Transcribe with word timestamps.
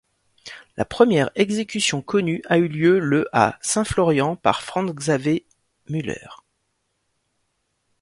La 0.77 0.83
première 0.85 1.29
exécution 1.35 2.01
connue 2.01 2.41
a 2.49 2.57
eu 2.57 2.67
lieu 2.67 2.97
le 2.97 3.29
à 3.33 3.59
Saint-Florian 3.61 4.35
par 4.35 4.63
Franz 4.63 4.91
Xaver 4.95 5.45
Müller. 5.89 6.37